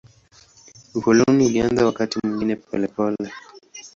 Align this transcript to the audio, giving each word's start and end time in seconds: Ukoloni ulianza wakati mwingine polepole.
Ukoloni 0.95 1.45
ulianza 1.45 1.85
wakati 1.85 2.17
mwingine 2.23 2.55
polepole. 2.55 3.29